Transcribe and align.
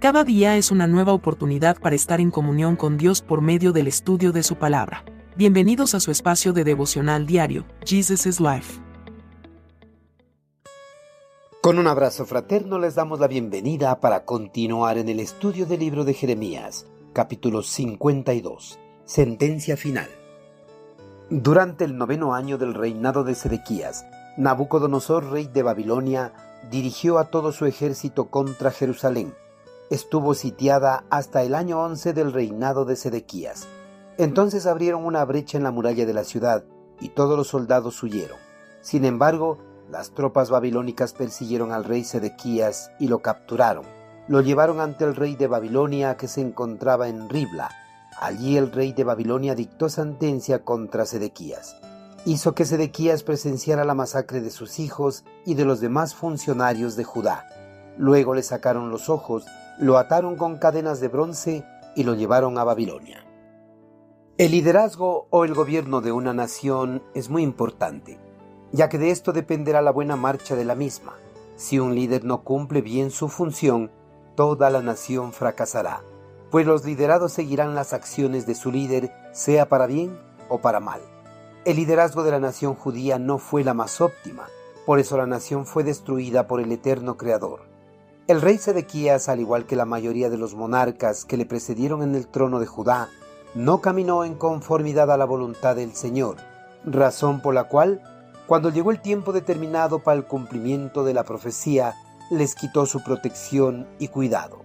Cada 0.00 0.24
día 0.24 0.56
es 0.56 0.70
una 0.70 0.86
nueva 0.86 1.12
oportunidad 1.12 1.78
para 1.78 1.94
estar 1.94 2.22
en 2.22 2.30
comunión 2.30 2.74
con 2.74 2.96
Dios 2.96 3.20
por 3.20 3.42
medio 3.42 3.72
del 3.72 3.86
estudio 3.86 4.32
de 4.32 4.42
su 4.42 4.56
palabra. 4.56 5.04
Bienvenidos 5.36 5.94
a 5.94 6.00
su 6.00 6.10
espacio 6.10 6.54
de 6.54 6.64
devocional 6.64 7.26
diario, 7.26 7.66
Jesus 7.84 8.24
is 8.24 8.40
Life. 8.40 8.80
Con 11.60 11.78
un 11.78 11.86
abrazo 11.86 12.24
fraterno 12.24 12.78
les 12.78 12.94
damos 12.94 13.20
la 13.20 13.28
bienvenida 13.28 14.00
para 14.00 14.24
continuar 14.24 14.96
en 14.96 15.10
el 15.10 15.20
estudio 15.20 15.66
del 15.66 15.80
libro 15.80 16.04
de 16.04 16.14
Jeremías, 16.14 16.86
capítulo 17.12 17.62
52, 17.62 18.78
sentencia 19.04 19.76
final. 19.76 20.08
Durante 21.28 21.84
el 21.84 21.98
noveno 21.98 22.34
año 22.34 22.56
del 22.56 22.72
reinado 22.72 23.22
de 23.22 23.34
Sedequías, 23.34 24.06
Nabucodonosor, 24.38 25.30
rey 25.30 25.50
de 25.52 25.62
Babilonia, 25.62 26.32
dirigió 26.70 27.18
a 27.18 27.26
todo 27.26 27.52
su 27.52 27.66
ejército 27.66 28.30
contra 28.30 28.70
Jerusalén 28.70 29.34
estuvo 29.90 30.34
sitiada 30.34 31.04
hasta 31.10 31.42
el 31.42 31.54
año 31.54 31.82
11 31.82 32.12
del 32.12 32.32
reinado 32.32 32.84
de 32.84 32.94
Sedequías. 32.94 33.66
Entonces 34.18 34.66
abrieron 34.66 35.04
una 35.04 35.24
brecha 35.24 35.58
en 35.58 35.64
la 35.64 35.72
muralla 35.72 36.06
de 36.06 36.14
la 36.14 36.22
ciudad 36.22 36.64
y 37.00 37.08
todos 37.08 37.36
los 37.36 37.48
soldados 37.48 38.00
huyeron. 38.02 38.38
Sin 38.82 39.04
embargo, 39.04 39.58
las 39.90 40.12
tropas 40.12 40.48
babilónicas 40.48 41.12
persiguieron 41.12 41.72
al 41.72 41.84
rey 41.84 42.04
Sedequías 42.04 42.92
y 43.00 43.08
lo 43.08 43.18
capturaron. 43.18 43.84
Lo 44.28 44.40
llevaron 44.40 44.80
ante 44.80 45.04
el 45.04 45.16
rey 45.16 45.34
de 45.34 45.48
Babilonia 45.48 46.16
que 46.16 46.28
se 46.28 46.40
encontraba 46.40 47.08
en 47.08 47.28
Ribla. 47.28 47.70
Allí 48.20 48.56
el 48.56 48.70
rey 48.70 48.92
de 48.92 49.02
Babilonia 49.02 49.56
dictó 49.56 49.88
sentencia 49.88 50.62
contra 50.64 51.04
Sedequías. 51.04 51.76
Hizo 52.26 52.54
que 52.54 52.64
Sedequías 52.64 53.24
presenciara 53.24 53.84
la 53.84 53.94
masacre 53.94 54.40
de 54.40 54.50
sus 54.50 54.78
hijos 54.78 55.24
y 55.44 55.54
de 55.54 55.64
los 55.64 55.80
demás 55.80 56.14
funcionarios 56.14 56.94
de 56.94 57.02
Judá. 57.02 57.46
Luego 57.98 58.34
le 58.34 58.42
sacaron 58.44 58.90
los 58.90 59.08
ojos 59.08 59.46
lo 59.80 59.96
ataron 59.96 60.36
con 60.36 60.58
cadenas 60.58 61.00
de 61.00 61.08
bronce 61.08 61.64
y 61.96 62.04
lo 62.04 62.14
llevaron 62.14 62.58
a 62.58 62.64
Babilonia. 62.64 63.24
El 64.36 64.50
liderazgo 64.50 65.26
o 65.30 65.46
el 65.46 65.54
gobierno 65.54 66.02
de 66.02 66.12
una 66.12 66.34
nación 66.34 67.02
es 67.14 67.30
muy 67.30 67.42
importante, 67.42 68.18
ya 68.72 68.90
que 68.90 68.98
de 68.98 69.10
esto 69.10 69.32
dependerá 69.32 69.80
la 69.80 69.90
buena 69.90 70.16
marcha 70.16 70.54
de 70.54 70.66
la 70.66 70.74
misma. 70.74 71.14
Si 71.56 71.78
un 71.78 71.94
líder 71.94 72.24
no 72.24 72.42
cumple 72.42 72.82
bien 72.82 73.10
su 73.10 73.28
función, 73.28 73.90
toda 74.34 74.68
la 74.68 74.82
nación 74.82 75.32
fracasará, 75.32 76.02
pues 76.50 76.66
los 76.66 76.84
liderados 76.84 77.32
seguirán 77.32 77.74
las 77.74 77.94
acciones 77.94 78.46
de 78.46 78.54
su 78.54 78.70
líder, 78.70 79.10
sea 79.32 79.70
para 79.70 79.86
bien 79.86 80.18
o 80.50 80.58
para 80.58 80.80
mal. 80.80 81.00
El 81.64 81.76
liderazgo 81.76 82.22
de 82.22 82.32
la 82.32 82.40
nación 82.40 82.74
judía 82.74 83.18
no 83.18 83.38
fue 83.38 83.64
la 83.64 83.72
más 83.72 84.02
óptima, 84.02 84.46
por 84.84 84.98
eso 84.98 85.16
la 85.16 85.26
nación 85.26 85.64
fue 85.64 85.84
destruida 85.84 86.46
por 86.46 86.60
el 86.60 86.70
eterno 86.70 87.16
Creador. 87.16 87.69
El 88.26 88.40
rey 88.40 88.58
Sedequías, 88.58 89.28
al 89.28 89.40
igual 89.40 89.66
que 89.66 89.76
la 89.76 89.84
mayoría 89.84 90.30
de 90.30 90.36
los 90.36 90.54
monarcas 90.54 91.24
que 91.24 91.36
le 91.36 91.46
precedieron 91.46 92.02
en 92.02 92.14
el 92.14 92.28
trono 92.28 92.60
de 92.60 92.66
Judá, 92.66 93.08
no 93.54 93.80
caminó 93.80 94.24
en 94.24 94.34
conformidad 94.34 95.10
a 95.10 95.16
la 95.16 95.24
voluntad 95.24 95.74
del 95.74 95.94
Señor, 95.94 96.36
razón 96.84 97.40
por 97.40 97.54
la 97.54 97.64
cual, 97.64 98.00
cuando 98.46 98.70
llegó 98.70 98.92
el 98.92 99.00
tiempo 99.00 99.32
determinado 99.32 100.00
para 100.00 100.16
el 100.16 100.24
cumplimiento 100.24 101.02
de 101.02 101.14
la 101.14 101.24
profecía, 101.24 101.94
les 102.30 102.54
quitó 102.54 102.86
su 102.86 103.02
protección 103.02 103.88
y 103.98 104.08
cuidado. 104.08 104.60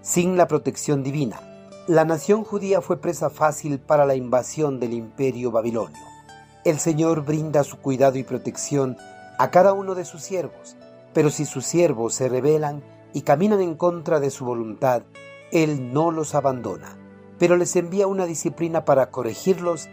Sin 0.00 0.36
la 0.38 0.48
protección 0.48 1.02
divina, 1.02 1.40
la 1.86 2.06
nación 2.06 2.44
judía 2.44 2.80
fue 2.80 2.98
presa 2.98 3.28
fácil 3.28 3.78
para 3.78 4.06
la 4.06 4.14
invasión 4.14 4.80
del 4.80 4.94
imperio 4.94 5.50
babilonio. 5.50 6.00
El 6.64 6.78
Señor 6.78 7.26
brinda 7.26 7.62
su 7.64 7.76
cuidado 7.76 8.16
y 8.16 8.22
protección 8.22 8.96
a 9.38 9.50
cada 9.50 9.74
uno 9.74 9.94
de 9.94 10.06
sus 10.06 10.22
siervos, 10.22 10.76
pero 11.14 11.30
si 11.30 11.46
sus 11.46 11.64
siervos 11.64 12.14
se 12.14 12.28
rebelan 12.28 12.82
y 13.12 13.22
caminan 13.22 13.62
en 13.62 13.76
contra 13.76 14.20
de 14.20 14.30
su 14.30 14.44
voluntad, 14.44 15.04
Él 15.52 15.92
no 15.92 16.10
los 16.10 16.34
abandona, 16.34 16.98
pero 17.38 17.56
les 17.56 17.74
envía 17.76 18.06
una 18.06 18.26
disciplina 18.26 18.84
para 18.84 19.10
corregirlos 19.10 19.88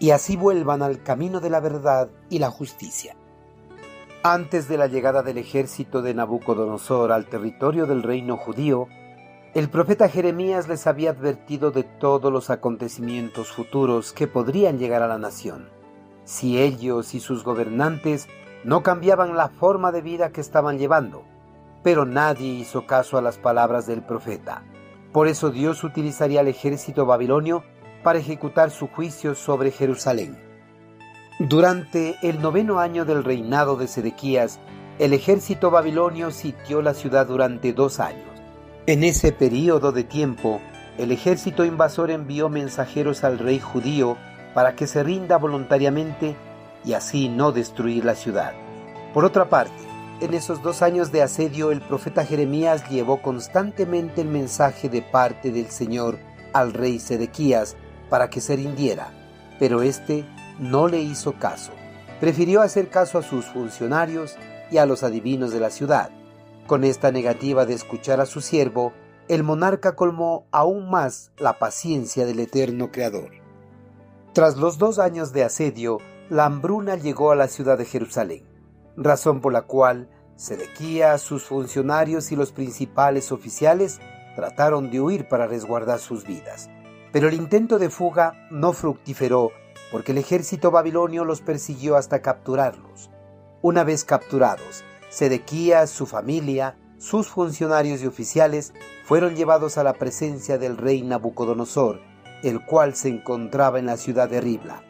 y 0.00 0.10
así 0.10 0.36
vuelvan 0.36 0.82
al 0.82 1.02
camino 1.02 1.40
de 1.40 1.50
la 1.50 1.60
verdad 1.60 2.10
y 2.28 2.40
la 2.40 2.50
justicia. 2.50 3.16
Antes 4.22 4.68
de 4.68 4.78
la 4.78 4.86
llegada 4.86 5.22
del 5.22 5.38
ejército 5.38 6.02
de 6.02 6.14
Nabucodonosor 6.14 7.12
al 7.12 7.26
territorio 7.26 7.86
del 7.86 8.02
reino 8.02 8.36
judío, 8.36 8.88
el 9.54 9.68
profeta 9.68 10.08
Jeremías 10.08 10.66
les 10.66 10.88
había 10.88 11.10
advertido 11.10 11.70
de 11.70 11.84
todos 11.84 12.32
los 12.32 12.50
acontecimientos 12.50 13.52
futuros 13.52 14.12
que 14.12 14.26
podrían 14.26 14.78
llegar 14.78 15.02
a 15.02 15.08
la 15.08 15.18
nación, 15.18 15.68
si 16.24 16.58
ellos 16.58 17.14
y 17.14 17.20
sus 17.20 17.44
gobernantes 17.44 18.26
no 18.64 18.82
cambiaban 18.82 19.36
la 19.36 19.48
forma 19.48 19.92
de 19.92 20.02
vida 20.02 20.30
que 20.30 20.40
estaban 20.40 20.78
llevando 20.78 21.24
pero 21.84 22.06
nadie 22.06 22.48
hizo 22.48 22.86
caso 22.86 23.18
a 23.18 23.22
las 23.22 23.36
palabras 23.38 23.86
del 23.86 24.02
profeta. 24.02 24.64
Por 25.12 25.28
eso 25.28 25.50
Dios 25.50 25.84
utilizaría 25.84 26.40
al 26.40 26.48
ejército 26.48 27.06
babilonio 27.06 27.62
para 28.02 28.18
ejecutar 28.18 28.70
su 28.70 28.88
juicio 28.88 29.36
sobre 29.36 29.70
Jerusalén. 29.70 30.36
Durante 31.38 32.16
el 32.22 32.40
noveno 32.40 32.80
año 32.80 33.04
del 33.04 33.22
reinado 33.22 33.76
de 33.76 33.86
Sedequías, 33.86 34.58
el 34.98 35.12
ejército 35.12 35.70
babilonio 35.70 36.30
sitió 36.30 36.80
la 36.80 36.94
ciudad 36.94 37.26
durante 37.26 37.72
dos 37.72 38.00
años. 38.00 38.24
En 38.86 39.04
ese 39.04 39.32
período 39.32 39.92
de 39.92 40.04
tiempo, 40.04 40.60
el 40.96 41.12
ejército 41.12 41.64
invasor 41.64 42.10
envió 42.10 42.48
mensajeros 42.48 43.24
al 43.24 43.38
rey 43.38 43.60
judío 43.60 44.16
para 44.54 44.74
que 44.74 44.86
se 44.86 45.02
rinda 45.02 45.36
voluntariamente 45.36 46.34
y 46.84 46.92
así 46.92 47.28
no 47.28 47.52
destruir 47.52 48.04
la 48.04 48.14
ciudad. 48.14 48.52
Por 49.12 49.24
otra 49.24 49.48
parte, 49.48 49.72
en 50.20 50.34
esos 50.34 50.62
dos 50.62 50.82
años 50.82 51.12
de 51.12 51.22
asedio 51.22 51.70
el 51.72 51.80
profeta 51.80 52.24
Jeremías 52.24 52.88
llevó 52.88 53.20
constantemente 53.20 54.20
el 54.20 54.28
mensaje 54.28 54.88
de 54.88 55.02
parte 55.02 55.50
del 55.50 55.70
Señor 55.70 56.18
al 56.52 56.72
rey 56.72 56.98
Sedequías 56.98 57.76
para 58.08 58.30
que 58.30 58.40
se 58.40 58.56
rindiera, 58.56 59.12
pero 59.58 59.82
éste 59.82 60.24
no 60.58 60.88
le 60.88 61.00
hizo 61.00 61.32
caso. 61.32 61.72
Prefirió 62.20 62.62
hacer 62.62 62.88
caso 62.88 63.18
a 63.18 63.22
sus 63.22 63.46
funcionarios 63.46 64.36
y 64.70 64.78
a 64.78 64.86
los 64.86 65.02
adivinos 65.02 65.52
de 65.52 65.60
la 65.60 65.70
ciudad. 65.70 66.10
Con 66.66 66.84
esta 66.84 67.10
negativa 67.10 67.66
de 67.66 67.74
escuchar 67.74 68.20
a 68.20 68.26
su 68.26 68.40
siervo, 68.40 68.92
el 69.28 69.42
monarca 69.42 69.96
colmó 69.96 70.46
aún 70.50 70.88
más 70.90 71.32
la 71.38 71.58
paciencia 71.58 72.24
del 72.24 72.40
eterno 72.40 72.90
Creador. 72.90 73.30
Tras 74.32 74.56
los 74.56 74.78
dos 74.78 74.98
años 74.98 75.32
de 75.32 75.44
asedio, 75.44 75.98
la 76.30 76.46
hambruna 76.46 76.96
llegó 76.96 77.30
a 77.30 77.36
la 77.36 77.48
ciudad 77.48 77.78
de 77.78 77.84
Jerusalén 77.84 78.54
razón 78.96 79.40
por 79.40 79.52
la 79.52 79.62
cual 79.62 80.08
Sedequía, 80.36 81.16
sus 81.18 81.44
funcionarios 81.44 82.32
y 82.32 82.36
los 82.36 82.50
principales 82.50 83.30
oficiales 83.30 84.00
trataron 84.34 84.90
de 84.90 85.00
huir 85.00 85.28
para 85.28 85.46
resguardar 85.46 86.00
sus 86.00 86.24
vidas. 86.24 86.68
Pero 87.12 87.28
el 87.28 87.34
intento 87.34 87.78
de 87.78 87.88
fuga 87.88 88.48
no 88.50 88.72
fructiferó 88.72 89.52
porque 89.92 90.10
el 90.10 90.18
ejército 90.18 90.72
babilonio 90.72 91.24
los 91.24 91.40
persiguió 91.40 91.94
hasta 91.96 92.20
capturarlos. 92.20 93.10
Una 93.62 93.84
vez 93.84 94.04
capturados, 94.04 94.82
Sedequía, 95.08 95.86
su 95.86 96.06
familia, 96.06 96.76
sus 96.98 97.28
funcionarios 97.28 98.02
y 98.02 98.06
oficiales 98.08 98.72
fueron 99.04 99.36
llevados 99.36 99.78
a 99.78 99.84
la 99.84 99.92
presencia 99.92 100.58
del 100.58 100.76
rey 100.76 101.02
Nabucodonosor, 101.02 102.00
el 102.42 102.64
cual 102.64 102.96
se 102.96 103.08
encontraba 103.08 103.78
en 103.78 103.86
la 103.86 103.96
ciudad 103.96 104.28
de 104.28 104.40
Ribla. 104.40 104.82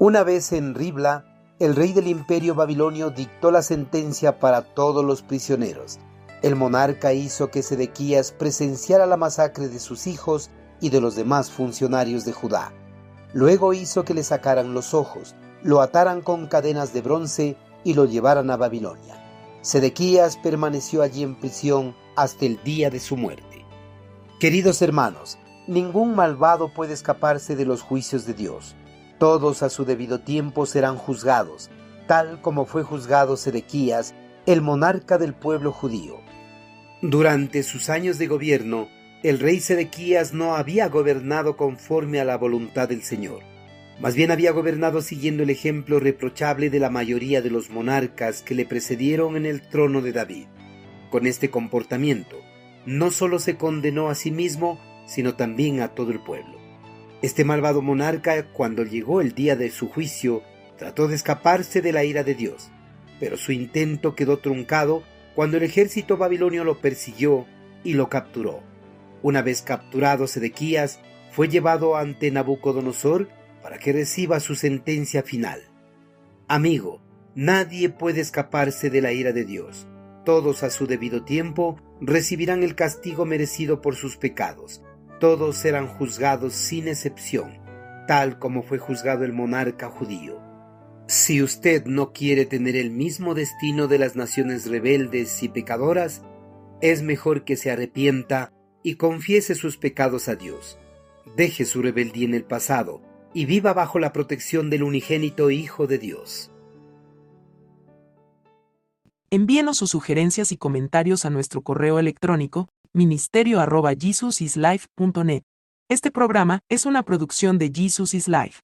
Una 0.00 0.22
vez 0.22 0.52
en 0.52 0.76
Ribla, 0.76 1.24
el 1.58 1.74
rey 1.74 1.92
del 1.92 2.06
imperio 2.06 2.54
babilonio 2.54 3.10
dictó 3.10 3.50
la 3.50 3.62
sentencia 3.62 4.38
para 4.38 4.62
todos 4.62 5.04
los 5.04 5.22
prisioneros. 5.22 5.98
El 6.40 6.54
monarca 6.54 7.12
hizo 7.12 7.50
que 7.50 7.64
Sedequías 7.64 8.30
presenciara 8.30 9.06
la 9.06 9.16
masacre 9.16 9.66
de 9.66 9.80
sus 9.80 10.06
hijos 10.06 10.50
y 10.80 10.90
de 10.90 11.00
los 11.00 11.16
demás 11.16 11.50
funcionarios 11.50 12.24
de 12.24 12.32
Judá. 12.32 12.72
Luego 13.32 13.72
hizo 13.72 14.04
que 14.04 14.14
le 14.14 14.22
sacaran 14.22 14.72
los 14.72 14.94
ojos, 14.94 15.34
lo 15.64 15.80
ataran 15.80 16.20
con 16.20 16.46
cadenas 16.46 16.92
de 16.92 17.00
bronce 17.00 17.56
y 17.82 17.94
lo 17.94 18.04
llevaran 18.04 18.52
a 18.52 18.56
Babilonia. 18.56 19.16
Sedequías 19.62 20.36
permaneció 20.36 21.02
allí 21.02 21.24
en 21.24 21.34
prisión 21.34 21.96
hasta 22.14 22.46
el 22.46 22.62
día 22.62 22.88
de 22.88 23.00
su 23.00 23.16
muerte. 23.16 23.64
Queridos 24.38 24.80
hermanos, 24.80 25.38
ningún 25.66 26.14
malvado 26.14 26.72
puede 26.72 26.94
escaparse 26.94 27.56
de 27.56 27.64
los 27.64 27.82
juicios 27.82 28.26
de 28.26 28.34
Dios. 28.34 28.76
Todos 29.18 29.64
a 29.64 29.68
su 29.68 29.84
debido 29.84 30.20
tiempo 30.20 30.64
serán 30.64 30.96
juzgados, 30.96 31.70
tal 32.06 32.40
como 32.40 32.66
fue 32.66 32.84
juzgado 32.84 33.36
Sedequías, 33.36 34.14
el 34.46 34.62
monarca 34.62 35.18
del 35.18 35.34
pueblo 35.34 35.72
judío. 35.72 36.20
Durante 37.02 37.64
sus 37.64 37.90
años 37.90 38.18
de 38.18 38.28
gobierno, 38.28 38.88
el 39.24 39.40
rey 39.40 39.58
Sedequías 39.58 40.32
no 40.32 40.54
había 40.54 40.88
gobernado 40.88 41.56
conforme 41.56 42.20
a 42.20 42.24
la 42.24 42.36
voluntad 42.36 42.88
del 42.88 43.02
Señor. 43.02 43.40
Más 44.00 44.14
bien 44.14 44.30
había 44.30 44.52
gobernado 44.52 45.02
siguiendo 45.02 45.42
el 45.42 45.50
ejemplo 45.50 45.98
reprochable 45.98 46.70
de 46.70 46.78
la 46.78 46.88
mayoría 46.88 47.42
de 47.42 47.50
los 47.50 47.70
monarcas 47.70 48.42
que 48.42 48.54
le 48.54 48.64
precedieron 48.64 49.36
en 49.36 49.44
el 49.44 49.60
trono 49.60 50.00
de 50.00 50.12
David. 50.12 50.46
Con 51.10 51.26
este 51.26 51.50
comportamiento, 51.50 52.36
no 52.86 53.10
solo 53.10 53.40
se 53.40 53.56
condenó 53.56 54.08
a 54.08 54.14
sí 54.14 54.30
mismo, 54.30 54.78
sino 55.06 55.34
también 55.34 55.80
a 55.80 55.88
todo 55.88 56.12
el 56.12 56.20
pueblo. 56.20 56.57
Este 57.20 57.44
malvado 57.44 57.82
monarca, 57.82 58.44
cuando 58.52 58.84
llegó 58.84 59.20
el 59.20 59.34
día 59.34 59.56
de 59.56 59.70
su 59.70 59.88
juicio, 59.88 60.42
trató 60.76 61.08
de 61.08 61.16
escaparse 61.16 61.82
de 61.82 61.92
la 61.92 62.04
ira 62.04 62.22
de 62.22 62.34
Dios, 62.34 62.70
pero 63.18 63.36
su 63.36 63.50
intento 63.50 64.14
quedó 64.14 64.38
truncado 64.38 65.02
cuando 65.34 65.56
el 65.56 65.64
ejército 65.64 66.16
babilonio 66.16 66.62
lo 66.62 66.80
persiguió 66.80 67.46
y 67.82 67.94
lo 67.94 68.08
capturó. 68.08 68.62
Una 69.22 69.42
vez 69.42 69.62
capturado 69.62 70.28
Sedequías, 70.28 71.00
fue 71.32 71.48
llevado 71.48 71.96
ante 71.96 72.30
Nabucodonosor 72.30 73.28
para 73.62 73.78
que 73.78 73.92
reciba 73.92 74.38
su 74.38 74.54
sentencia 74.54 75.22
final. 75.24 75.60
Amigo, 76.46 77.02
nadie 77.34 77.90
puede 77.90 78.20
escaparse 78.20 78.90
de 78.90 79.02
la 79.02 79.12
ira 79.12 79.32
de 79.32 79.44
Dios. 79.44 79.88
Todos 80.24 80.62
a 80.62 80.70
su 80.70 80.86
debido 80.86 81.24
tiempo 81.24 81.80
recibirán 82.00 82.62
el 82.62 82.74
castigo 82.74 83.24
merecido 83.24 83.80
por 83.80 83.96
sus 83.96 84.16
pecados. 84.16 84.82
Todos 85.18 85.56
serán 85.56 85.88
juzgados 85.88 86.54
sin 86.54 86.86
excepción, 86.86 87.58
tal 88.06 88.38
como 88.38 88.62
fue 88.62 88.78
juzgado 88.78 89.24
el 89.24 89.32
monarca 89.32 89.88
judío. 89.88 90.40
Si 91.08 91.42
usted 91.42 91.86
no 91.86 92.12
quiere 92.12 92.46
tener 92.46 92.76
el 92.76 92.90
mismo 92.90 93.34
destino 93.34 93.88
de 93.88 93.98
las 93.98 94.14
naciones 94.14 94.68
rebeldes 94.70 95.42
y 95.42 95.48
pecadoras, 95.48 96.22
es 96.80 97.02
mejor 97.02 97.44
que 97.44 97.56
se 97.56 97.70
arrepienta 97.70 98.52
y 98.82 98.94
confiese 98.94 99.54
sus 99.54 99.76
pecados 99.76 100.28
a 100.28 100.36
Dios. 100.36 100.78
Deje 101.36 101.64
su 101.64 101.82
rebeldía 101.82 102.26
en 102.26 102.34
el 102.34 102.44
pasado 102.44 103.02
y 103.34 103.46
viva 103.46 103.72
bajo 103.72 103.98
la 103.98 104.12
protección 104.12 104.70
del 104.70 104.82
unigénito 104.82 105.50
Hijo 105.50 105.86
de 105.86 105.98
Dios. 105.98 106.52
Envíenos 109.30 109.76
sus 109.78 109.90
sugerencias 109.90 110.52
y 110.52 110.56
comentarios 110.56 111.24
a 111.24 111.30
nuestro 111.30 111.62
correo 111.62 111.98
electrónico 111.98 112.68
ministerio 112.94 113.60
Este 115.90 116.10
programa 116.10 116.60
es 116.68 116.86
una 116.86 117.02
producción 117.02 117.58
de 117.58 117.70
Jesus 117.74 118.14
is 118.14 118.28
Life. 118.28 118.60